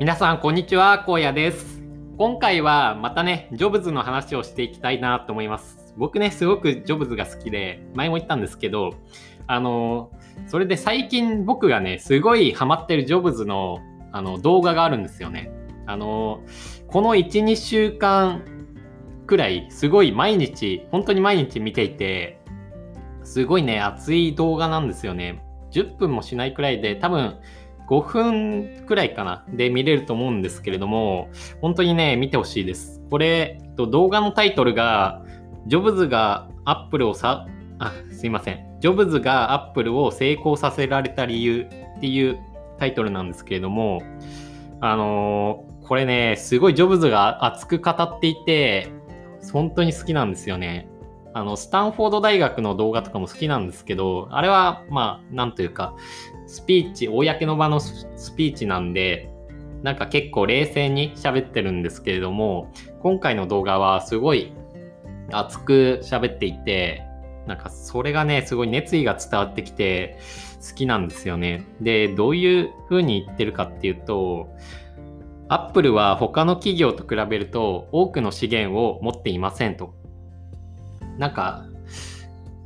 [0.00, 1.04] 皆さん、こんにちは。
[1.08, 1.82] 荒野です。
[2.18, 5.92] 今回はまたね、ジョブズの話をしていきたいなと思います。
[5.96, 8.94] 僕ね、すごくジョブズが好きで、前も言ったんですけど、
[9.48, 10.12] あの、
[10.46, 13.80] それで最近僕がね、すごいハマってるジョブズの
[14.12, 15.50] あの動画があるんですよね。
[15.86, 16.44] あの、
[16.86, 18.44] この1、2週間
[19.26, 22.40] くらい、すごい毎日、本当に毎日見ていて、
[23.24, 25.42] すごいね、熱い動画なんですよね。
[25.72, 27.40] 10分もしないくらいで、多分、
[27.88, 33.02] 5分くらいかなで見れると思うんですけれども、本当にね、見てほしいです。
[33.10, 35.24] これ、動画のタイトルが、
[35.66, 37.46] ジョブズがアップルをさ、
[37.78, 38.78] あ、すいません。
[38.80, 41.62] ジョブズがアップルを成功させられた理由
[41.96, 42.38] っていう
[42.78, 44.02] タイトルなんですけれども、
[44.80, 48.92] あのー、これね、すごいジョブズが熱く語っていて、
[49.52, 50.88] 本当に好きなんですよね。
[51.38, 55.94] あの、スタンフォード大学の動画とかも好きなんですけど、あれは、まあ、なんというか、
[56.46, 59.30] スピーチ、公の場のスピーチなんで、
[59.84, 64.52] なんか結構冷静に喋ってるんですけれども、今回の動画はすごい
[65.30, 67.04] 熱く喋っていて、
[67.46, 70.18] なんかそれがね、すごい熱意が伝わってきて
[70.68, 71.64] 好きなんですよね。
[71.80, 74.48] で、どういう風に言ってるかっていうと、
[75.48, 79.94] アップルは他の企業と比べると多くの資源を持っていませんと。
[81.18, 81.66] なんか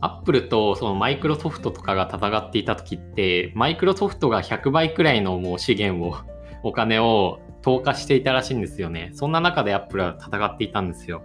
[0.00, 6.16] アップルとそのマイクロソフトとかが戦っていた時って、マイクロソフトが100倍くらいのもう資源を、
[6.62, 9.10] お金を投下していたらしいんですよね。
[9.12, 11.22] そんな中でアップルは戦っていたんですよ。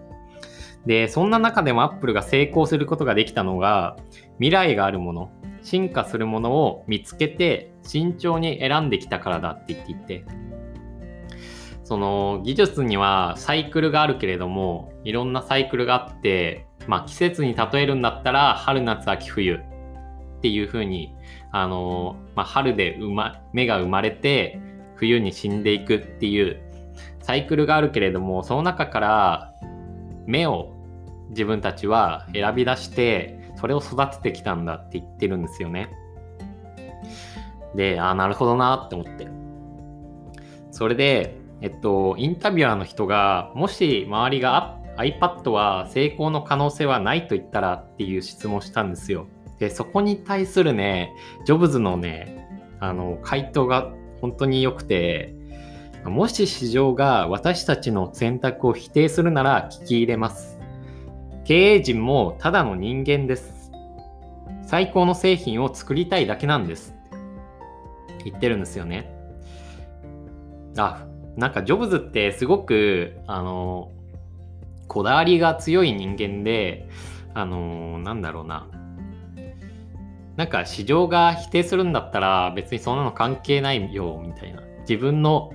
[0.85, 3.97] で、そんな中でもアップルが成功することができたのが、
[4.37, 10.25] 未来があるもの、進化するものを見つけて慎重に選んできたからだって言っていて、
[11.83, 19.59] その技術にはサイクルがあるけれども、いろんなサイクルがあって、まあ、季節に例えるんだったら春夏秋冬っ
[20.41, 21.15] ていう風に
[21.51, 24.59] あのまあ、春で生、ま、芽が生まれて
[24.95, 26.61] 冬に死んでいくっていう
[27.21, 29.53] サイクルがあるけれどもその中から
[30.25, 30.73] 芽を
[31.29, 35.89] 自分たちは選び出してそれを育ててきたんだって言ってるんですよね。
[37.75, 39.27] で、ああ、なるほどなって思って。
[40.71, 49.27] それで、えっと、インタビュアーの人が、もし周りが iPad は成功の可能性はないと言ったらっていう質問したんですよ。
[49.59, 51.13] で、そこに対するね、
[51.45, 52.47] ジョブズのね、
[52.79, 55.35] あの、回答が本当に良くて、
[56.03, 60.59] もし市場が私たちの選択を否定するなら聞き入れます。
[61.43, 63.71] 経営陣もただの人間です。
[64.65, 66.95] 最高の製品を作りたいだけなんです。
[68.23, 69.13] 言ってるんですよね。
[70.77, 73.91] あ、なんかジョブズってすごく、あの、
[74.91, 76.89] こだわりが強い人間で、
[77.33, 78.67] あのー、なんだろうな。
[80.35, 84.61] なんか市場が否定するんだったら別にそんなの関係ないよ、みたいな。
[84.81, 85.53] 自分の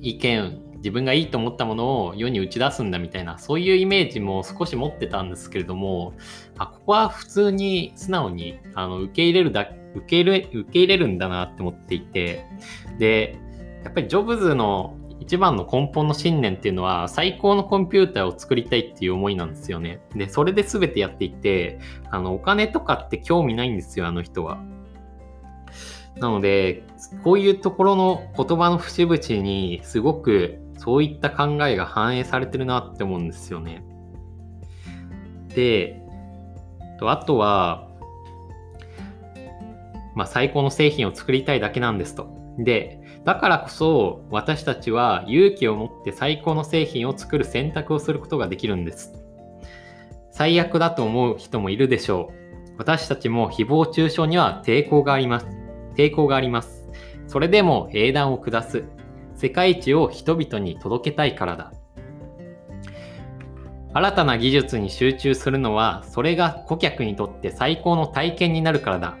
[0.00, 6.12] 意見、自分がいいと思ったものを世に打ち出すんだみたいな、そういうイメージも少し持ってたんですけれども、
[6.56, 12.46] あ、ここは普通に素直にあの受け入れるだ、受け入れ、受け入れるんだなって思っていて、
[13.00, 13.40] で、
[13.82, 20.00] やっぱりジョブズの一番の根本の信念っていうのは最高のコンピューターを作りたいっていう思いなんですよね。
[20.14, 21.78] で、それで全てやっていて、
[22.10, 24.58] あの、お金とかって興味ないんですよ、あの人は。
[26.16, 26.84] なので、
[27.22, 33.82] こういうところの言葉の節々にすごくそういった考えが反映されてるなって思うんですよね。
[35.54, 36.02] で、
[37.00, 37.88] あとは、
[40.14, 42.28] まあ、最高の製品を作りたいだけなんですと。
[42.58, 49.14] で、だからこそ私たちは勇気を持って最高の製品を作る選択をすることができるんです。
[50.30, 52.74] 最悪だと思う人もいるでしょう。
[52.78, 55.46] 私たちも誹謗中傷には抵抗があります。
[55.96, 56.88] 抵抗があります。
[57.26, 58.84] それでも英断を下す。
[59.34, 61.72] 世界一を人々に届けたいからだ。
[63.92, 69.18] 新たな技術に集中するのは、それが顧客にとって最高の体験になるからだ。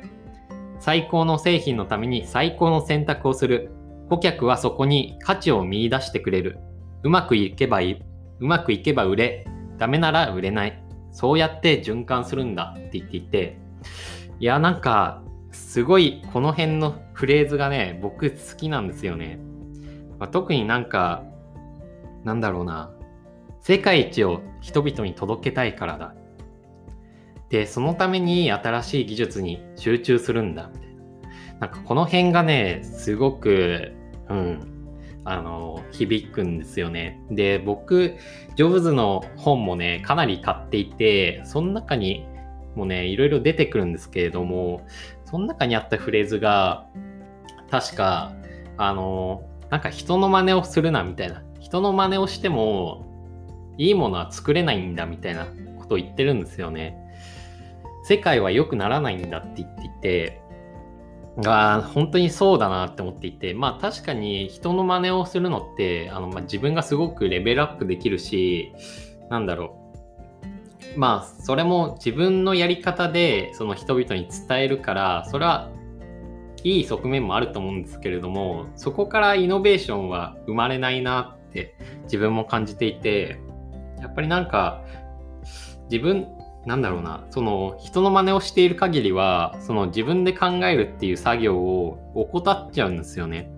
[0.78, 3.72] 最高の製品のために最高の選択をする。
[4.08, 6.58] 顧客はそこに価値を見出してくれる。
[7.02, 8.02] うまくいけばいい。
[8.40, 9.46] うまくいけば売れ。
[9.78, 10.82] ダメなら売れない。
[11.10, 13.58] そうやって循環するんだって言っていて、
[14.38, 19.38] いや、なんか、すごいこの辺のフレーズがね、僕好きなんですよね。
[20.18, 21.24] まあ、特になんか、
[22.24, 22.90] なんだろうな。
[23.62, 26.14] 世界一を人々に届けたいからだ。
[27.48, 30.70] で、そのために新しい技術に集中するんだ。
[31.60, 33.95] なんかこの辺がね、すごく、
[34.28, 34.76] うん、
[35.24, 37.20] あの、響くんですよね。
[37.30, 38.16] で、僕、
[38.54, 42.26] ジョブズの本もね、かなり買っていて、その中に
[42.74, 44.86] もね、いろいろ出てくるんですけれども、
[45.24, 46.86] その中にあったフレーズが、
[47.70, 48.32] 確か、
[48.76, 51.42] あの、なんか人の真似をするなみたいな。
[51.60, 53.04] 人の真似をしても、
[53.78, 55.46] いいものは作れないんだみたいな
[55.78, 56.96] ことを言ってるんですよね。
[58.04, 60.40] 世界は良くならないんだって言っていて、
[61.44, 68.72] あ本当にそうだなって思っていて、まあ確かに人の真似をするのって、あのまあ、自分がすごくレベルアップできるし、
[69.28, 69.78] なんだろ
[70.94, 70.98] う。
[70.98, 75.70] まあそれも自分のやり方でその人々に伝えるから、それは
[76.64, 83.38] いい側面もあると思うんですけれども、そこからイノベーションは生まれないなって自分も感じていて、
[84.00, 84.82] やっぱりなんか
[85.90, 86.26] 自分
[86.66, 93.50] なんだろうな、その人の真似をしている限りは、その自分で考えるっていう作業を怠っちゃうんですよね。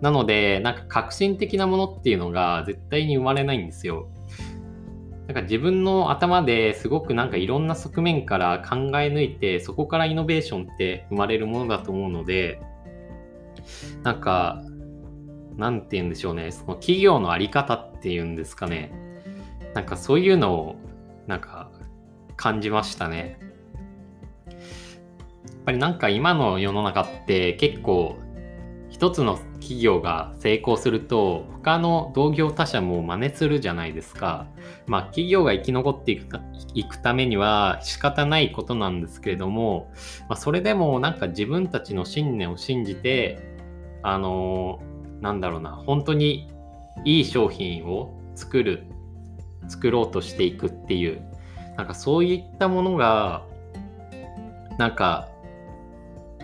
[0.00, 4.08] なので、なんか革新的なものっていうのが絶対に生まれないんですよ。
[5.26, 12.60] なんか自分の頭ですごくなんかいろんな側面から考え抜いて、そこからイノベーションって生まれるものだと思うので、
[14.02, 14.62] なんか、
[15.56, 18.92] なんて言うんでしょうね、その企業のあり方っていうんですかね。
[19.74, 20.76] なんかそういうのを、
[21.26, 21.55] なんか
[22.36, 23.38] 感じましたね。
[24.48, 24.56] やっ
[25.66, 28.16] ぱりなんか今の世の中って結構
[28.88, 34.46] 一つの企業が成功すると他の同業他社も真似するじゃないですか。
[34.86, 36.40] まあ企業が生き残っていくた
[36.74, 39.90] いくためには仕方ないことなんですけれども、
[40.28, 43.56] まあ、それでもなんか自分たちの信念を信じて
[44.02, 46.48] あのー、なんだろうな本当に
[47.04, 48.84] いい商品を作る
[49.68, 51.22] 作ろうとしていくっていう
[51.76, 53.44] なんかそういったものが、
[54.78, 55.28] なんか、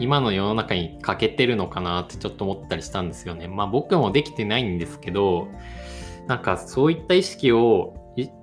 [0.00, 3.46] 今の世の中に欠けてるのかなってちょっと思ったりしたんですよね。
[3.46, 5.48] まあ僕もできてないんですけど、
[6.26, 7.94] なんかそういった意識を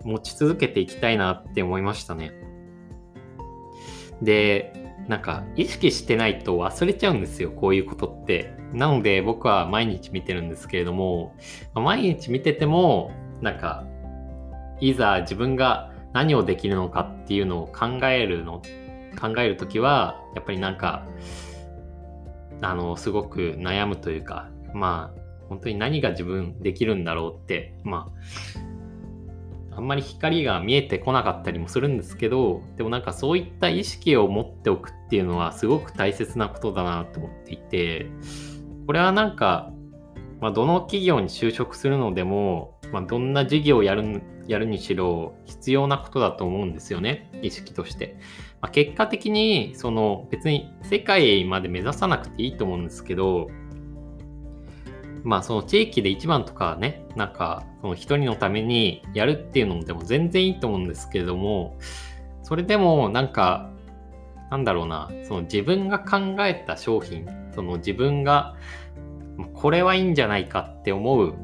[0.04, 2.32] 持ち続けていきたいなって思いましたね。
[4.22, 4.74] で、
[5.08, 8.54] なんか意識してないと忘れちゃうんですよ、こういうことって。
[8.74, 11.36] なので僕は毎日見てるんですけれども、
[11.74, 13.86] 毎日見てても、なんか、
[14.80, 18.62] いざ自分が何をできるのかっていうのを考えるの
[19.20, 21.06] 考える時はやっぱりなんか
[22.62, 28.12] あのすごく悩むというかまあ本当に何が自分できるんだろうってま
[28.62, 38.08] ああんまり光が見えてこなかったりもするんですけどでもなんかそういった意識を持っておくっていうのはすごく大切なことだなと思っていて
[38.86, 39.72] これはなんか、
[40.42, 47.30] まあ、どの企業に就職するのでもまあ、どんな事業をやるやるにしろ必要なことだと思うんですよね。
[47.44, 48.18] 意識として、
[48.62, 53.50] まあ、結果的にその別に世界まで目指さなくていいと思うんですけど
[55.24, 61.78] まあその地域で一番とかねなんかその一人のためにやるっていうのでも全然いいと思うんですけれども
[62.44, 63.70] それでもなんか
[64.50, 68.56] なんだろうなその自分が考えた商品その自分が
[69.54, 71.36] これはいいんじゃないかって思う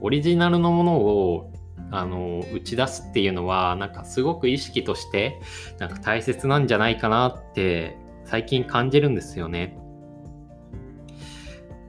[0.00, 1.52] オリジナルのものを
[1.90, 5.40] あの打ち出すっていうのはなんかすごく意識として
[5.78, 9.78] なんか大切なんじゃないかなって最近感じるんですよね。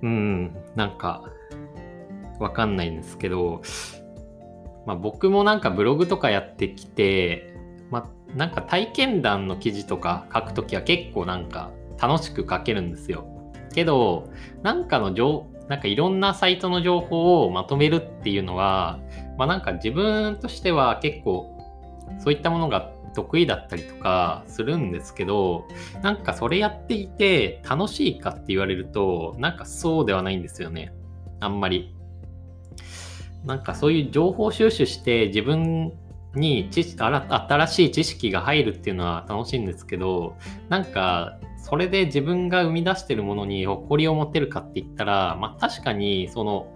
[0.01, 1.29] うん、なんか
[2.39, 3.61] わかんないんですけど、
[4.85, 7.53] まあ、僕もなんかブログとかやってきて、
[7.91, 13.25] まあ、なんか体験談の記事とか書くときは結構なんか楽しく書けるんですよ。
[13.73, 14.29] けど、
[14.63, 18.99] なんかの情なんかいろんなサイトの情報をまとめるっていうのは、
[19.37, 21.55] まあなんか自分としては結構
[22.19, 25.67] そういったものが得意だったりとかするんですけど、
[26.01, 30.91] なんかそれやっていて楽しいかって言われると、なんかそうではないんですよね。
[31.39, 31.95] あんまり。
[33.45, 35.93] なんかそういう情報収集して自分
[36.35, 40.35] に知新しい知識が入るっていうのは楽しいんですけど、
[40.67, 46.73] なんかそれで自分が生み出してるものに誇りを持てるかって言ったら、まあ確かにその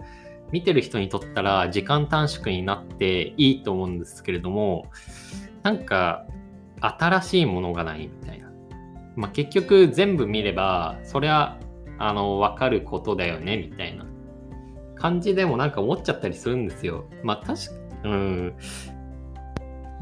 [0.52, 4.86] 見てる人にとったら時間短縮になっていいと思うんですけれども、
[5.62, 6.26] なんか
[6.80, 8.52] 新しいものがないみたいな。
[9.16, 11.58] まあ結局全部見れば、そりゃ
[11.98, 14.06] あの分かることだよねみたいな
[14.96, 17.06] 感じでもなんか思っちゃったりするんですよ。
[17.22, 17.72] まあ確か、
[18.04, 18.54] うん。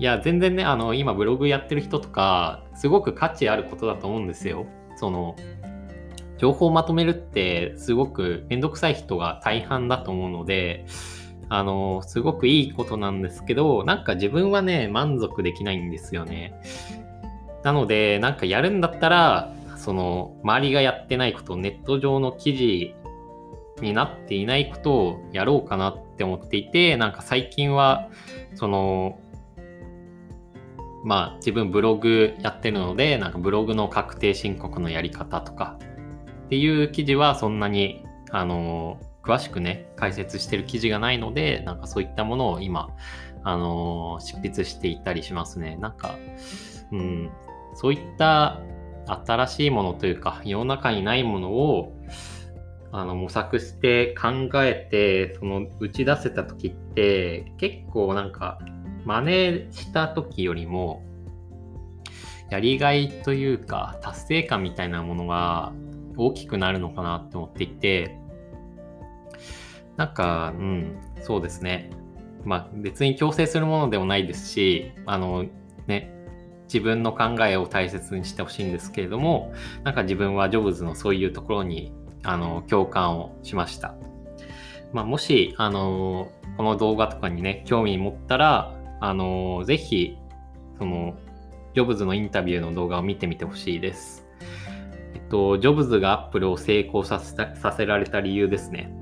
[0.02, 4.66] いや、全然ね、あの、今ブログやってる人とか、すごく価値あることだと思うんですよ。
[4.96, 5.36] その、
[6.38, 10.86] 情報をまとめるってすごくめんどくさい人が大半だと思うので、
[11.48, 16.52] あの、すごくいいことなんですけど、なんか自分はね、満足できないんですよね。
[17.62, 22.96] なので、なんかやるんだったら、その、周りがやってないこと、ネット上の記事
[23.80, 28.08] になっていないことをやろうかなって思っていて、なんか最近は、
[28.56, 29.20] その、
[31.04, 35.78] まあ自分ブログやってるので、なんかブログの確定申告のやり方とか
[36.46, 42.88] っていう記事はそんなに、あの詳しくね、解説してる記事がないので、なんかそういったものを今、
[43.44, 45.76] あのー、執筆していたりしますね。
[45.76, 46.16] なんか、
[46.92, 47.30] うん、
[47.74, 48.60] そういった
[49.06, 51.92] 新しいものというか、世の中にないものを、
[52.94, 58.58] あの模索して考えてその打ち出せた時って結構なんか
[59.04, 61.02] 真似した時よりも
[62.50, 65.72] やりがいというか達成感みたいなものが
[66.16, 68.18] 大きくなるのかなって思っていて
[69.96, 71.90] なんかうんそうですね
[72.44, 75.46] まあ別に強制するものでもないですしあの
[75.86, 76.12] ね
[76.64, 79.52] 自分の考えを大切にしてほしいんですけれども
[79.84, 81.92] なんか自分はジョブズのそういうところに
[82.22, 83.94] あの共感をしました。
[84.92, 90.16] まあ、もし、あのこの動画とかにね、興味持ったら、あのぜひ、
[90.78, 91.16] その、
[91.74, 94.24] ジョブズのインタビューの動画を見てみてほしいです。
[95.14, 98.94] えっと、ジョブズがアップルを成功させたさせられた理由ですね。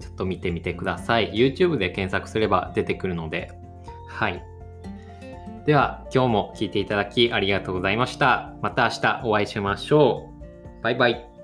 [0.00, 1.32] ちょっと見てみてください。
[1.34, 3.52] YouTube で検索すれば出てくるので。
[4.08, 4.42] はい。
[5.66, 8.54] では、今日も聴いていただきありがとうございました。
[8.62, 10.30] また明日お会いしましょ
[10.80, 10.82] う。
[10.82, 11.35] バイバイ。